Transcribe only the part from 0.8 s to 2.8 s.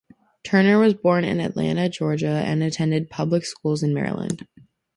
born in Atlanta, Georgia, and